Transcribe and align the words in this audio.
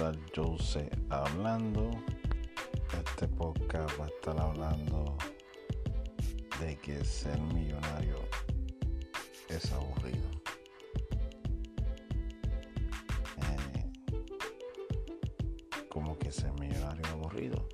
César 0.00 0.18
Jose 0.34 0.88
hablando. 1.10 1.90
Este 3.04 3.28
podcast 3.28 4.00
va 4.00 4.06
a 4.06 4.08
estar 4.08 4.40
hablando 4.40 5.18
de 6.58 6.74
que 6.78 7.04
ser 7.04 7.38
millonario 7.52 8.16
es 9.50 9.70
aburrido. 9.72 10.30
Eh, 13.42 13.92
como 15.90 16.18
que 16.18 16.32
ser 16.32 16.50
millonario 16.58 17.02
es 17.04 17.10
aburrido. 17.10 17.68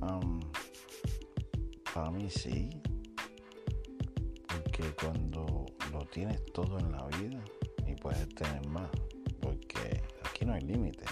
Um, 0.00 0.40
para 1.92 2.10
mí 2.10 2.30
sí. 2.30 2.70
Porque 4.46 4.94
cuando 5.02 5.66
lo 5.92 6.06
tienes 6.06 6.42
todo 6.54 6.78
en 6.78 6.92
la 6.92 7.06
vida 7.18 7.44
y 7.86 7.94
puedes 7.94 8.26
tener 8.30 8.66
más 8.68 8.88
no 10.48 10.54
hay 10.54 10.62
límite. 10.62 11.04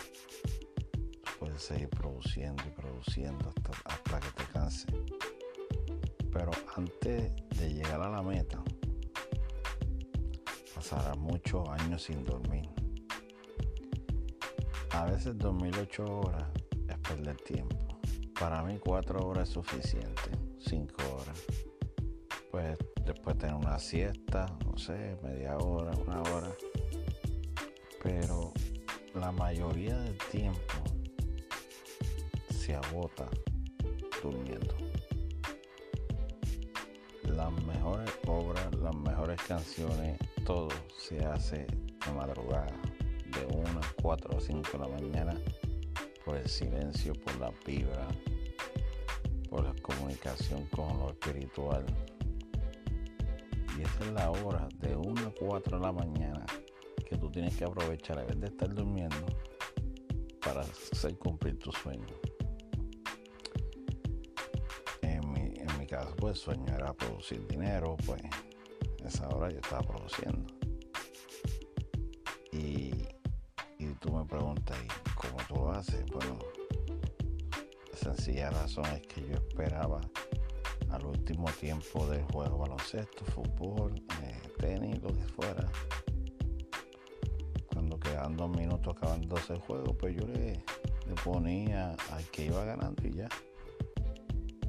Puedes 1.38 1.62
seguir 1.62 1.90
produciendo 1.90 2.62
y 2.66 2.70
produciendo 2.70 3.50
hasta, 3.50 3.72
hasta 3.84 4.20
que 4.20 4.30
te 4.30 4.44
canse. 4.50 4.86
Pero 6.32 6.50
antes 6.74 7.36
de 7.58 7.74
llegar 7.74 8.00
a 8.00 8.08
la 8.08 8.22
meta, 8.22 8.62
pasará 10.74 11.14
muchos 11.16 11.68
años 11.68 12.02
sin 12.02 12.24
dormir. 12.24 12.66
A 14.92 15.04
veces 15.04 15.36
dormir 15.36 15.74
8 15.78 16.04
horas 16.04 16.48
es 16.88 16.96
perder 16.98 17.36
tiempo. 17.36 17.76
Para 18.40 18.62
mí 18.62 18.78
4 18.78 19.20
horas 19.20 19.48
es 19.48 19.54
suficiente, 19.54 20.30
5 20.60 20.94
horas. 21.14 21.42
Pues 22.50 22.78
después 23.04 23.36
tener 23.36 23.54
una 23.54 23.78
siesta, 23.78 24.46
no 24.64 24.78
sé, 24.78 25.18
media 25.22 25.58
hora, 25.58 25.92
una 26.06 26.22
hora. 26.22 26.50
Pero 28.02 28.54
la 29.16 29.32
mayoría 29.32 29.96
del 29.96 30.18
tiempo 30.30 30.74
se 32.50 32.74
agota 32.74 33.28
durmiendo. 34.22 34.74
Las 37.22 37.50
mejores 37.64 38.10
obras, 38.26 38.74
las 38.76 38.94
mejores 38.94 39.40
canciones, 39.42 40.18
todo 40.44 40.68
se 40.98 41.24
hace 41.24 41.66
de 41.66 42.12
madrugada, 42.14 42.74
de 43.32 43.56
1 43.56 43.80
a 43.80 44.02
4 44.02 44.36
o 44.36 44.40
5 44.40 44.70
de 44.72 44.78
la 44.78 44.88
mañana, 44.88 45.34
por 46.24 46.36
el 46.36 46.48
silencio, 46.48 47.14
por 47.14 47.36
la 47.40 47.50
vibra, 47.64 48.06
por 49.48 49.64
la 49.64 49.74
comunicación 49.80 50.66
con 50.66 50.98
lo 50.98 51.10
espiritual. 51.10 51.86
Y 53.78 53.82
esa 53.82 54.04
es 54.04 54.12
la 54.12 54.30
hora 54.30 54.68
de 54.80 54.94
1 54.94 55.26
a 55.26 55.32
4 55.38 55.78
de 55.78 55.82
la 55.82 55.92
mañana 55.92 56.46
que 57.08 57.16
tú 57.16 57.30
tienes 57.30 57.56
que 57.56 57.64
aprovechar 57.64 58.18
a 58.18 58.24
vez 58.24 58.38
de 58.40 58.48
estar 58.48 58.72
durmiendo 58.74 59.26
para 60.44 60.60
hacer 60.60 61.16
cumplir 61.18 61.58
tu 61.58 61.70
sueño. 61.72 62.06
En 65.02 65.32
mi, 65.32 65.54
en 65.56 65.78
mi 65.78 65.86
caso, 65.86 66.14
pues 66.16 66.38
sueño 66.38 66.74
era 66.74 66.92
producir 66.92 67.46
dinero, 67.46 67.96
pues 68.04 68.22
esa 69.04 69.28
hora 69.28 69.50
yo 69.50 69.58
estaba 69.58 69.82
produciendo. 69.82 70.52
Y, 72.52 72.92
y 73.78 73.86
tú 74.00 74.12
me 74.12 74.24
preguntas, 74.24 74.76
¿y 74.82 75.10
cómo 75.14 75.36
tú 75.48 75.54
lo 75.54 75.70
haces? 75.72 76.04
Bueno, 76.06 76.38
la 77.92 77.98
sencilla 77.98 78.50
razón 78.50 78.86
es 78.86 79.06
que 79.06 79.20
yo 79.28 79.34
esperaba 79.34 80.00
al 80.90 81.06
último 81.06 81.46
tiempo 81.60 82.06
del 82.08 82.22
juego 82.24 82.58
baloncesto, 82.58 83.24
fútbol, 83.26 83.94
eh, 84.22 84.40
tenis, 84.58 85.00
lo 85.02 85.12
que 85.12 85.24
fuera, 85.24 85.70
quedan 88.16 88.36
dos 88.36 88.48
minutos 88.48 88.96
acabándose 88.96 89.52
el 89.52 89.58
juego, 89.60 89.92
pues 89.92 90.16
yo 90.16 90.26
le, 90.26 90.58
ponía 91.22 91.94
al 92.10 92.24
que 92.30 92.46
iba 92.46 92.64
ganando 92.64 93.06
y 93.06 93.12
ya. 93.12 93.28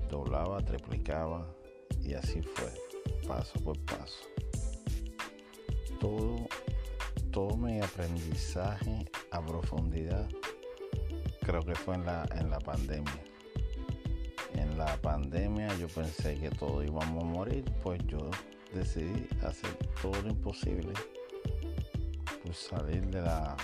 Doblaba, 0.10 0.62
triplicaba 0.64 1.48
y 2.02 2.14
así 2.14 2.42
fue, 2.42 2.70
paso 3.26 3.58
por 3.62 3.80
paso. 3.86 4.26
Todo, 6.00 6.46
todo 7.32 7.56
mi 7.56 7.80
aprendizaje 7.80 9.10
a 9.32 9.42
profundidad 9.42 10.28
creo 11.42 11.62
que 11.62 11.76
fue 11.76 11.96
en 11.96 12.06
la, 12.06 12.28
en 12.36 12.50
la 12.50 12.60
pandemia. 12.60 13.24
En 14.56 14.78
la 14.78 14.98
pandemia 14.98 15.74
yo 15.78 15.88
pensé 15.88 16.38
que 16.38 16.50
todos 16.50 16.86
íbamos 16.86 17.24
a 17.24 17.28
morir, 17.28 17.64
pues 17.82 18.02
yo 18.08 18.30
decidí 18.74 19.26
hacer 19.42 19.74
todo 20.02 20.22
lo 20.22 20.30
imposible 20.30 20.94
salir 22.58 23.06
de 23.08 23.22
la 23.22 23.56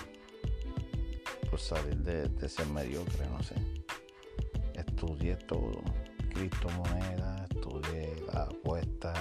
pues 1.49 1.63
salir 1.63 1.97
de, 1.97 2.49
ser 2.49 2.67
mediocre 2.67 3.27
no 3.29 3.41
sé. 3.43 3.55
Estudié 4.75 5.35
todo. 5.35 5.81
Criptomonedas 6.29 7.49
estudié 7.51 8.15
la 8.31 8.43
apuesta 8.43 9.13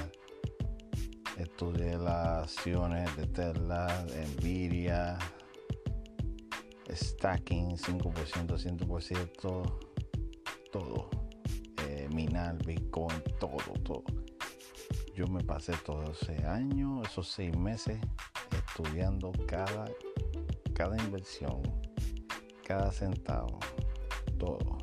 estudié 1.39 1.97
las 1.99 2.45
acciones 2.45 3.17
de 3.17 3.27
Tesla 3.27 4.07
Nvidia 4.39 5.19
stacking 6.91 7.77
5% 7.77 8.59
100% 8.59 9.79
todo. 10.71 11.11
Eh, 11.89 12.09
minar 12.15 12.57
bitcoin 12.65 13.23
todo 13.39 13.57
todo. 13.83 14.05
Yo 15.15 15.27
me 15.27 15.43
pasé 15.43 15.73
todo 15.85 16.13
ese 16.13 16.47
año 16.47 17.03
esos 17.03 17.29
seis 17.29 17.57
meses 17.57 17.99
estudiando 18.75 19.33
cada, 19.47 19.85
cada 20.73 20.97
inversión, 20.97 21.61
cada 22.67 22.91
centavo, 22.91 23.61
todo. 24.39 24.79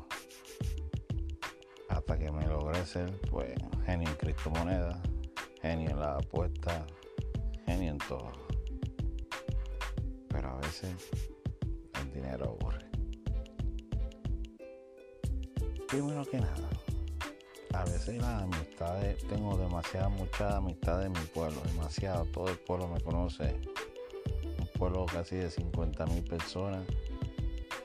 Hasta 1.88 2.16
que 2.16 2.30
me 2.30 2.46
logré 2.46 2.86
ser 2.86 3.20
pues 3.22 3.52
genio 3.84 4.08
en 4.08 4.14
criptomonedas, 4.14 4.96
genio 5.60 5.90
en 5.90 5.98
la 5.98 6.16
apuesta, 6.18 6.86
genio 7.66 7.90
en 7.90 7.98
todo. 7.98 8.30
Pero 10.28 10.50
a 10.50 10.56
veces 10.58 10.94
el 12.00 12.12
dinero 12.12 12.56
aburre. 12.60 12.86
Primero 15.88 16.24
que 16.26 16.38
nada, 16.38 16.68
a 17.74 17.84
veces 17.84 18.16
las 18.16 18.42
amistades, 18.42 19.26
tengo 19.28 19.56
demasiada, 19.56 20.08
mucha 20.08 20.56
amistad 20.56 21.04
en 21.04 21.12
mi 21.12 21.20
pueblo, 21.32 21.60
demasiado, 21.66 22.24
todo 22.26 22.48
el 22.48 22.58
pueblo 22.58 22.88
me 22.88 23.00
conoce, 23.00 23.60
un 24.58 24.66
pueblo 24.78 25.06
casi 25.06 25.36
de 25.36 25.50
50 25.50 26.06
mil 26.06 26.24
personas, 26.24 26.84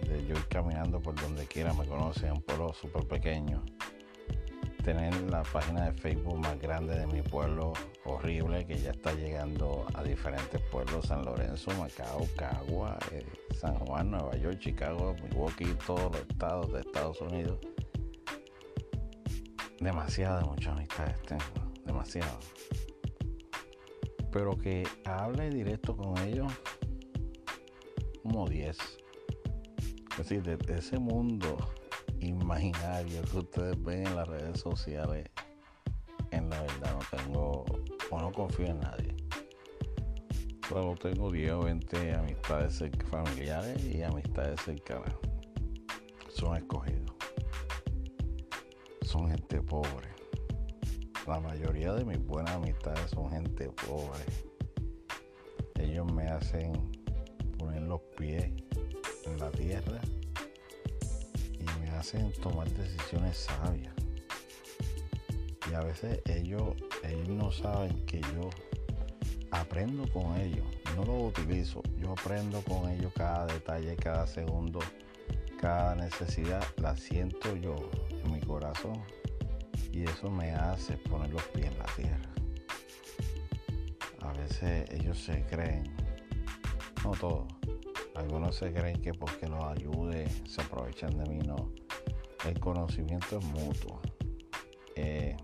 de 0.01 0.25
yo 0.25 0.35
ir 0.35 0.47
caminando 0.47 1.01
por 1.01 1.15
donde 1.15 1.45
quiera 1.45 1.73
me 1.73 1.85
conoce, 1.85 2.31
un 2.31 2.41
pueblo 2.41 2.73
súper 2.73 3.07
pequeño. 3.07 3.63
Tener 4.83 5.19
la 5.31 5.41
página 5.41 5.85
de 5.85 5.93
Facebook 5.93 6.37
más 6.37 6.59
grande 6.59 6.95
de 6.95 7.07
mi 7.07 7.23
pueblo, 7.23 7.73
horrible, 8.03 8.67
que 8.67 8.77
ya 8.77 8.91
está 8.91 9.13
llegando 9.13 9.85
a 9.95 10.03
diferentes 10.03 10.61
pueblos, 10.69 11.07
San 11.07 11.25
Lorenzo, 11.25 11.71
Macao, 11.79 12.27
Cagua, 12.35 12.99
eh, 13.11 13.25
San 13.59 13.73
Juan, 13.79 14.11
Nueva 14.11 14.35
York, 14.37 14.59
Chicago, 14.59 15.15
Milwaukee, 15.23 15.75
todos 15.87 16.11
los 16.11 16.21
estados 16.21 16.71
de 16.71 16.81
Estados 16.81 17.19
Unidos 17.21 17.57
demasiadas, 19.79 20.45
muchas 20.45 20.73
amistades 20.73 21.21
tengo, 21.23 21.43
demasiado. 21.85 22.39
Pero 24.31 24.57
que 24.57 24.83
hable 25.05 25.49
directo 25.49 25.95
con 25.95 26.17
ellos, 26.19 26.51
como 28.23 28.47
10. 28.47 28.77
Es 28.77 30.17
decir, 30.17 30.43
de, 30.43 30.75
ese 30.75 30.97
mundo 30.99 31.57
imaginario 32.19 33.21
que 33.23 33.37
ustedes 33.37 33.83
ven 33.83 34.07
en 34.07 34.15
las 34.15 34.27
redes 34.27 34.59
sociales, 34.59 35.29
en 36.31 36.49
la 36.49 36.61
verdad 36.61 36.93
no 36.93 37.17
tengo, 37.17 37.65
o 38.09 38.19
no 38.19 38.31
confío 38.31 38.67
en 38.67 38.79
nadie. 38.79 39.15
Solo 40.67 40.95
tengo 40.95 41.31
10 41.31 41.51
o 41.51 41.59
20 41.61 42.15
amistades 42.15 42.81
familiares 43.09 43.83
y 43.85 44.01
amistades 44.01 44.59
cercanas. 44.61 45.13
Son 46.29 46.57
escogidos 46.57 47.14
son 49.15 49.29
gente 49.29 49.61
pobre. 49.61 50.09
La 51.25 51.39
mayoría 51.39 51.93
de 51.93 52.03
mis 52.03 52.19
buenas 52.25 52.55
amistades 52.55 53.09
son 53.11 53.31
gente 53.31 53.69
pobre. 53.69 54.23
Ellos 55.79 56.11
me 56.11 56.27
hacen 56.27 56.73
poner 57.57 57.83
los 57.83 58.01
pies 58.17 58.51
en 59.25 59.39
la 59.39 59.49
tierra 59.51 60.01
y 61.53 61.79
me 61.79 61.89
hacen 61.91 62.33
tomar 62.41 62.69
decisiones 62.71 63.37
sabias. 63.37 63.93
Y 65.71 65.73
a 65.73 65.79
veces 65.79 66.21
ellos, 66.25 66.75
ellos 67.03 67.29
no 67.29 67.51
saben 67.53 68.05
que 68.05 68.19
yo 68.19 68.49
aprendo 69.51 70.11
con 70.11 70.35
ellos. 70.41 70.65
No 70.97 71.05
los 71.05 71.39
utilizo. 71.39 71.81
Yo 71.97 72.11
aprendo 72.11 72.61
con 72.63 72.89
ellos 72.89 73.13
cada 73.15 73.45
detalle, 73.45 73.95
cada 73.95 74.27
segundo, 74.27 74.79
cada 75.59 75.95
necesidad. 75.95 76.63
La 76.77 76.95
siento 76.95 77.55
yo 77.55 77.75
mi 78.31 78.41
corazón 78.41 79.03
y 79.91 80.03
eso 80.03 80.29
me 80.29 80.51
hace 80.51 80.97
poner 80.97 81.31
los 81.31 81.43
pies 81.49 81.67
en 81.67 81.77
la 81.77 81.85
tierra. 81.95 82.29
A 84.21 84.33
veces 84.33 84.89
ellos 84.91 85.19
se 85.19 85.45
creen, 85.45 85.83
no 87.03 87.11
todos, 87.11 87.45
Algunos 88.15 88.55
se 88.55 88.71
creen 88.71 89.01
que 89.01 89.13
porque 89.13 89.47
los 89.47 89.61
ayude 89.65 90.27
se 90.47 90.61
aprovechan 90.61 91.17
de 91.17 91.29
mí, 91.29 91.39
no. 91.39 91.71
El 92.45 92.57
conocimiento 92.61 93.39
es 93.39 93.45
mutuo. 93.45 93.99
Eh, 94.95 95.35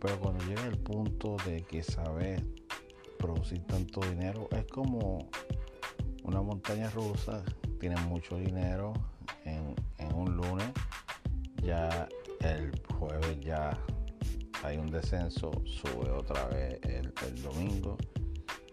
pero 0.00 0.18
cuando 0.18 0.44
llega 0.44 0.66
el 0.66 0.78
punto 0.78 1.36
de 1.46 1.62
que 1.62 1.84
sabes 1.84 2.42
producir 3.18 3.62
tanto 3.66 4.00
dinero, 4.00 4.48
es 4.50 4.66
como 4.66 5.28
una 6.24 6.42
montaña 6.42 6.90
rusa, 6.90 7.44
tienes 7.78 8.00
mucho 8.06 8.36
dinero 8.36 8.92
en, 9.44 9.74
un 10.14 10.36
lunes, 10.36 10.70
ya 11.62 12.08
el 12.40 12.72
jueves 12.98 13.38
ya 13.40 13.78
hay 14.62 14.78
un 14.78 14.86
descenso, 14.86 15.50
sube 15.64 16.10
otra 16.10 16.46
vez 16.46 16.80
el, 16.84 17.12
domingo, 17.42 17.98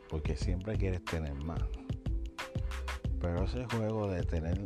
porque 0.10 0.36
siempre 0.36 0.78
quieres 0.78 1.04
tener 1.04 1.34
más. 1.44 1.62
Pero 3.20 3.44
ese 3.44 3.66
juego 3.66 4.08
de 4.08 4.24
tener 4.24 4.66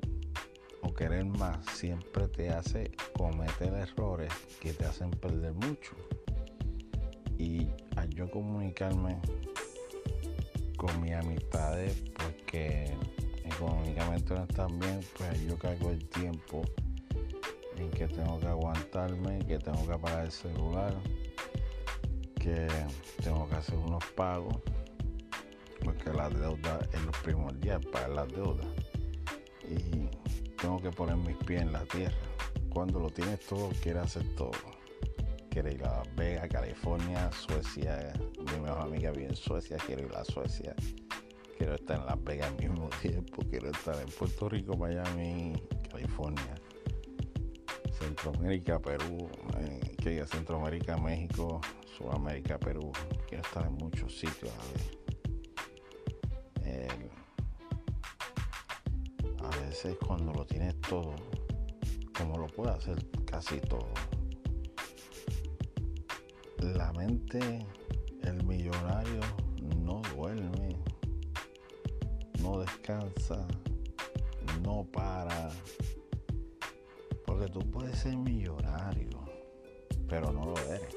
o 0.81 0.93
querer 0.93 1.25
más 1.25 1.65
siempre 1.73 2.27
te 2.27 2.49
hace 2.49 2.91
cometer 3.17 3.73
errores 3.73 4.31
que 4.59 4.73
te 4.73 4.85
hacen 4.85 5.09
perder 5.11 5.53
mucho. 5.53 5.93
Y 7.37 7.67
al 7.95 8.09
yo 8.09 8.29
comunicarme 8.29 9.19
con 10.77 11.01
mis 11.01 11.13
amistades 11.13 12.03
porque 12.13 12.95
económicamente 13.47 14.33
no 14.33 14.43
están 14.43 14.79
bien, 14.79 14.99
pues 15.17 15.41
yo 15.45 15.57
cargo 15.57 15.91
el 15.91 16.07
tiempo 16.09 16.61
en 17.77 17.89
que 17.91 18.07
tengo 18.07 18.39
que 18.39 18.47
aguantarme, 18.47 19.39
que 19.45 19.59
tengo 19.59 19.85
que 19.85 19.93
apagar 19.93 20.25
el 20.25 20.31
celular, 20.31 20.93
que 22.39 22.67
tengo 23.23 23.47
que 23.49 23.55
hacer 23.55 23.77
unos 23.77 24.03
pagos, 24.15 24.55
porque 25.83 26.11
la 26.11 26.29
deuda 26.29 26.79
es 26.91 27.01
lo 27.01 27.11
primordial, 27.23 27.81
pagar 27.91 28.09
las 28.09 28.27
deudas. 28.29 28.67
Y 29.69 30.07
tengo 30.59 30.81
que 30.81 30.91
poner 30.91 31.17
mis 31.17 31.37
pies 31.37 31.61
en 31.61 31.73
la 31.73 31.83
tierra. 31.85 32.15
Cuando 32.69 32.99
lo 32.99 33.09
tienes 33.09 33.39
todo, 33.41 33.69
quiere 33.81 33.99
hacer 33.99 34.23
todo. 34.35 34.51
Quiere 35.49 35.73
ir 35.73 35.83
a 35.85 35.97
Las 35.97 36.15
Vegas, 36.15 36.47
California, 36.49 37.31
Suecia. 37.31 38.13
Mi 38.37 38.59
mejor 38.61 38.81
amiga 38.81 39.11
vive 39.11 39.29
en 39.29 39.35
Suecia, 39.35 39.77
quiero 39.85 40.05
ir 40.05 40.15
a 40.15 40.23
Suecia. 40.23 40.75
Quiero 41.57 41.75
estar 41.75 41.99
en 41.99 42.05
Las 42.05 42.23
Vegas 42.23 42.51
al 42.51 42.57
mismo 42.57 42.89
tiempo. 43.01 43.43
Quiero 43.49 43.69
estar 43.69 43.99
en 43.99 44.09
Puerto 44.09 44.49
Rico, 44.49 44.77
Miami, 44.77 45.53
California. 45.89 46.55
Centroamérica, 47.99 48.79
Perú, 48.79 49.27
eh, 49.59 50.21
a 50.21 50.27
Centroamérica, 50.27 50.97
México, 50.97 51.59
Sudamérica, 51.97 52.59
Perú. 52.59 52.91
Quiero 53.27 53.43
estar 53.43 53.65
en 53.65 53.73
muchos 53.73 54.13
sitios 54.17 54.51
a 54.51 54.73
ver. 54.73 54.97
cuando 59.95 60.33
lo 60.33 60.45
tienes 60.45 60.79
todo, 60.81 61.15
como 62.17 62.37
lo 62.39 62.47
puede 62.47 62.71
hacer 62.71 62.97
casi 63.25 63.59
todo, 63.61 63.89
la 66.57 66.91
mente, 66.93 67.39
el 68.23 68.43
millonario 68.43 69.21
no 72.47 72.59
descansa, 72.59 73.45
no 74.63 74.85
para, 74.91 75.49
porque 77.25 77.47
tú 77.47 77.59
puedes 77.59 77.99
ser 77.99 78.15
millonario, 78.15 79.09
pero 80.07 80.31
no 80.31 80.45
lo 80.45 80.57
eres. 80.73 80.95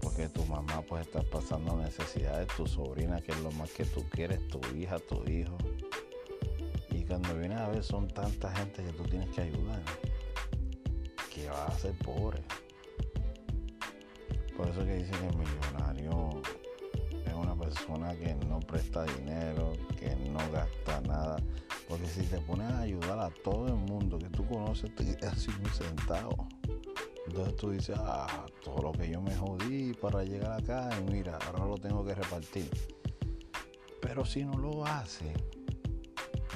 Porque 0.00 0.28
tu 0.28 0.44
mamá 0.44 0.82
puede 0.82 1.02
estar 1.02 1.24
pasando 1.30 1.76
necesidades, 1.76 2.48
tu 2.56 2.66
sobrina, 2.66 3.20
que 3.20 3.32
es 3.32 3.40
lo 3.40 3.50
más 3.52 3.70
que 3.72 3.84
tú 3.84 4.04
quieres, 4.10 4.46
tu 4.48 4.60
hija, 4.76 4.98
tu 4.98 5.24
hijo 5.28 5.56
cuando 7.06 7.34
vienes 7.36 7.58
a 7.58 7.68
ver 7.68 7.84
son 7.84 8.08
tanta 8.08 8.52
gente 8.56 8.82
que 8.82 8.92
tú 8.92 9.04
tienes 9.04 9.28
que 9.30 9.42
ayudar 9.42 9.80
que 11.32 11.48
vas 11.48 11.68
a 11.68 11.78
ser 11.78 11.94
pobre. 11.98 12.42
Por 14.56 14.68
eso 14.68 14.84
que 14.84 14.96
dice 14.96 15.10
que 15.12 15.26
el 15.26 15.36
millonario 15.36 16.42
persona 17.66 18.14
que 18.16 18.34
no 18.46 18.60
presta 18.60 19.04
dinero, 19.04 19.72
que 19.98 20.14
no 20.30 20.38
gasta 20.52 21.00
nada. 21.02 21.36
Porque 21.88 22.06
si 22.06 22.22
te 22.22 22.38
pones 22.38 22.70
a 22.70 22.80
ayudar 22.80 23.18
a 23.18 23.30
todo 23.42 23.66
el 23.66 23.74
mundo 23.74 24.18
que 24.18 24.28
tú 24.28 24.46
conoces, 24.46 24.94
te 24.94 25.04
quedas 25.04 25.48
un 25.48 25.66
centavo. 25.66 26.46
Entonces 27.26 27.56
tú 27.56 27.70
dices, 27.70 27.96
ah, 27.98 28.46
todo 28.62 28.82
lo 28.82 28.92
que 28.92 29.10
yo 29.10 29.20
me 29.20 29.34
jodí 29.34 29.92
para 29.94 30.22
llegar 30.22 30.52
acá 30.52 30.90
y 31.00 31.10
mira, 31.10 31.38
ahora 31.46 31.66
lo 31.66 31.76
tengo 31.76 32.04
que 32.04 32.14
repartir. 32.14 32.70
Pero 34.00 34.24
si 34.24 34.44
no 34.44 34.56
lo 34.58 34.86
hace, 34.86 35.32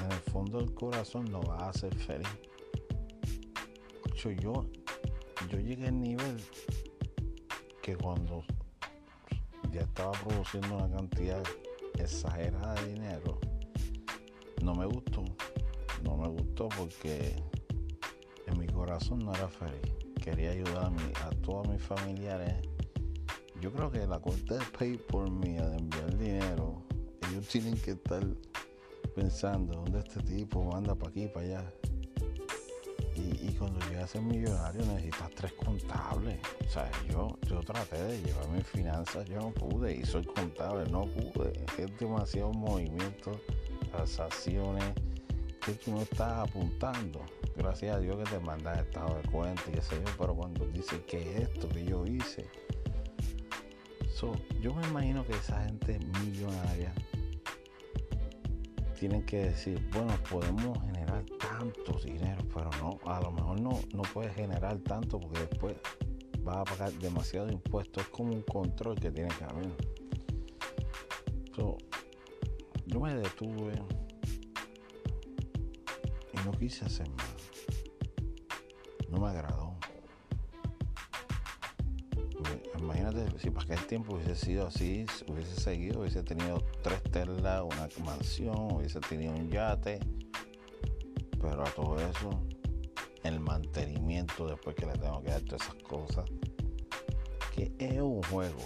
en 0.04 0.12
el 0.12 0.20
fondo 0.32 0.58
del 0.58 0.72
corazón 0.74 1.24
no 1.24 1.40
vas 1.40 1.62
a 1.62 1.72
ser 1.72 1.94
feliz. 1.96 2.28
Yo, 4.22 4.64
yo 5.48 5.58
llegué 5.58 5.88
al 5.88 5.98
nivel 5.98 6.36
que 7.82 7.96
cuando 7.96 8.44
ya 9.72 9.82
estaba 9.82 10.12
produciendo 10.12 10.76
una 10.76 10.90
cantidad 10.90 11.42
exagerada 11.98 12.74
de 12.74 12.92
dinero, 12.94 13.38
no 14.62 14.74
me 14.74 14.86
gustó. 14.86 15.24
No 16.02 16.16
me 16.16 16.28
gustó 16.28 16.68
porque 16.70 17.36
en 18.46 18.58
mi 18.58 18.66
corazón 18.66 19.20
no 19.20 19.34
era 19.34 19.48
feliz. 19.48 19.94
Quería 20.22 20.50
ayudar 20.50 20.86
a, 20.86 20.90
mi, 20.90 21.02
a 21.22 21.30
todos 21.42 21.68
mis 21.68 21.82
familiares. 21.82 22.54
Yo 23.60 23.72
creo 23.72 23.90
que 23.90 24.06
la 24.06 24.18
cuenta 24.18 24.54
de 24.54 24.64
PayPal 24.78 25.30
mía 25.30 25.66
de 25.68 25.76
enviar 25.76 26.16
dinero, 26.16 26.82
ellos 27.30 27.46
tienen 27.48 27.76
que 27.76 27.92
estar 27.92 28.24
pensando, 29.14 29.74
¿dónde 29.74 29.98
este 29.98 30.22
tipo 30.22 30.74
anda 30.74 30.94
para 30.94 31.10
aquí, 31.10 31.26
para 31.26 31.46
allá? 31.46 31.72
Y, 33.20 33.52
cuando 33.58 33.78
llegas 33.88 34.04
a 34.04 34.06
ser 34.06 34.22
millonario 34.22 34.86
necesitas 34.86 35.30
tres 35.34 35.52
contables. 35.52 36.38
O 36.66 36.70
sea, 36.70 36.90
yo, 37.08 37.36
yo 37.48 37.60
traté 37.60 38.02
de 38.02 38.22
llevar 38.22 38.48
mis 38.48 38.66
finanzas, 38.66 39.26
yo 39.26 39.36
no 39.36 39.50
pude, 39.50 39.96
y 39.96 40.04
soy 40.04 40.24
contable, 40.24 40.90
no 40.90 41.04
pude. 41.06 41.52
Es 41.76 41.98
demasiado 41.98 42.52
movimiento, 42.52 43.38
transacciones 43.90 44.84
que 45.64 45.72
tú 45.72 45.92
no 45.92 46.00
estás 46.02 46.48
apuntando. 46.48 47.20
Gracias 47.56 47.96
a 47.96 48.00
Dios 48.00 48.16
que 48.16 48.36
te 48.36 48.40
mandan 48.40 48.78
estado 48.78 49.16
de 49.16 49.28
cuenta 49.30 49.62
y 49.68 49.72
qué 49.72 49.82
sé 49.82 49.96
yo, 49.96 50.10
pero 50.18 50.34
cuando 50.34 50.66
dice 50.68 51.02
que 51.04 51.20
es 51.20 51.50
esto 51.50 51.68
que 51.68 51.84
yo 51.84 52.06
hice. 52.06 52.48
yo 54.60 54.74
me 54.74 54.86
imagino 54.88 55.26
que 55.26 55.32
esa 55.32 55.62
gente 55.64 55.98
millonaria 56.22 56.92
tienen 58.98 59.24
que 59.24 59.44
decir, 59.44 59.82
bueno, 59.92 60.12
podemos 60.30 60.78
generar 60.80 60.99
tantos 61.22 62.04
dinero, 62.04 62.42
pero 62.52 62.70
no, 62.80 62.98
a 63.10 63.20
lo 63.20 63.32
mejor 63.32 63.60
no, 63.60 63.80
no 63.94 64.02
puedes 64.12 64.34
generar 64.34 64.78
tanto 64.78 65.18
porque 65.20 65.40
después 65.40 65.76
vas 66.42 66.58
a 66.58 66.64
pagar 66.64 66.92
demasiado 66.94 67.50
impuesto. 67.50 68.00
Es 68.00 68.08
como 68.08 68.32
un 68.32 68.42
control 68.42 68.98
que 68.98 69.10
tiene 69.10 69.30
que 69.36 69.44
haber. 69.44 69.70
yo 72.86 73.00
me 73.00 73.14
detuve 73.14 73.74
y 76.32 76.36
no 76.44 76.52
quise 76.52 76.84
hacer 76.84 77.08
más. 77.10 77.26
No 79.08 79.18
me 79.20 79.28
agradó. 79.28 79.70
imagínate 82.78 83.38
si 83.38 83.50
para 83.50 83.64
aquel 83.64 83.86
tiempo 83.86 84.14
hubiese 84.14 84.34
sido 84.34 84.66
así, 84.66 85.04
hubiese 85.28 85.60
seguido, 85.60 86.00
hubiese 86.00 86.22
tenido 86.22 86.64
tres 86.82 87.02
telas, 87.04 87.62
una 87.62 87.88
mansión, 88.04 88.72
hubiese 88.72 89.00
tenido 89.00 89.32
un 89.32 89.50
yate. 89.50 90.00
Pero 91.40 91.62
a 91.62 91.70
todo 91.70 91.96
eso, 91.98 92.30
el 93.22 93.40
mantenimiento 93.40 94.46
después 94.46 94.76
que 94.76 94.86
le 94.86 94.92
tengo 94.92 95.22
que 95.22 95.30
dar 95.30 95.42
todas 95.42 95.62
esas 95.62 95.82
cosas, 95.82 96.24
que 97.54 97.72
es 97.78 98.00
un 98.00 98.22
juego. 98.24 98.60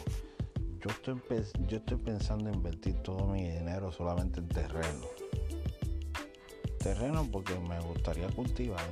Yo 0.81 0.91
estoy, 0.91 1.21
yo 1.67 1.79
estoy 1.79 1.97
pensando 1.99 2.49
en 2.49 2.57
invertir 2.57 2.95
todo 3.03 3.27
mi 3.27 3.49
dinero 3.49 3.91
solamente 3.93 4.41
en 4.41 4.49
terreno. 4.49 5.07
Terreno 6.79 7.27
porque 7.33 7.59
me 7.59 7.81
gustaría 7.81 8.29
cultivar. 8.29 8.85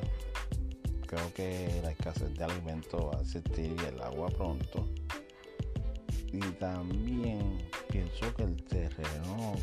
Creo 1.06 1.34
que 1.34 1.80
la 1.82 1.90
escasez 1.90 2.32
de 2.34 2.44
alimentos 2.44 3.04
va 3.04 3.18
a 3.18 3.20
existir 3.20 3.76
y 3.78 3.84
el 3.86 4.00
agua 4.00 4.28
pronto 4.30 4.88
y 6.32 6.40
también 6.52 7.58
pienso 7.90 8.34
que 8.34 8.44
el 8.44 8.56
terreno 8.64 9.54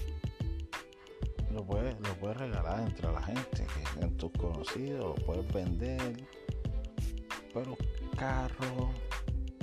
lo 1.51 1.65
puedes, 1.65 1.95
lo 1.99 2.13
puedes 2.19 2.37
regalar 2.37 2.81
entre 2.81 3.11
la 3.11 3.21
gente, 3.21 3.65
que 3.65 4.05
en 4.05 4.17
tus 4.17 4.31
conocidos, 4.33 5.17
lo 5.19 5.25
puedes 5.25 5.51
vender. 5.53 6.27
Pero 7.53 7.77
carros, 8.17 8.89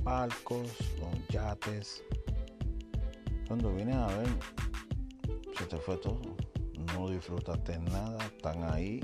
barcos, 0.03 0.69
los 1.01 1.29
yates, 1.29 2.03
cuando 3.47 3.73
vienes 3.73 3.97
a 3.97 4.07
ver, 4.09 4.29
se 5.57 5.67
te 5.67 5.77
fue 5.79 5.97
todo. 5.99 6.21
No 6.95 7.09
disfrutaste 7.11 7.79
nada, 7.79 8.19
están 8.27 8.65
ahí 8.73 9.01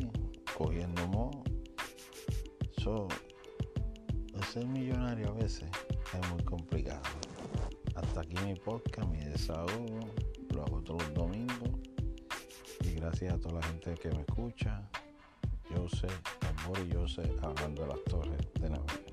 cogiendo 0.56 1.06
moho. 1.08 1.44
So, 2.78 3.08
ser 4.52 4.66
millonario 4.66 5.28
a 5.28 5.32
veces 5.32 5.64
es 6.12 6.30
muy 6.30 6.42
complicado. 6.42 7.00
Hasta 7.94 8.20
aquí 8.20 8.36
mi 8.44 8.54
podcast, 8.54 9.08
mi 9.08 9.18
desahogo. 9.18 10.00
Lo 10.54 10.62
hago 10.62 10.82
todos 10.82 11.02
los 11.04 11.14
domingos. 11.14 11.81
Gracias 13.02 13.34
a 13.34 13.38
toda 13.38 13.54
la 13.56 13.62
gente 13.66 13.94
que 13.94 14.08
me 14.10 14.20
escucha. 14.20 14.80
Yo 15.74 15.88
sé, 15.88 16.06
amor 16.60 16.78
y 16.86 16.92
yo 16.92 17.08
sé, 17.08 17.22
hablando 17.42 17.82
de 17.82 17.88
las 17.88 18.04
torres 18.04 18.38
de 18.60 18.70
Navidad. 18.70 19.11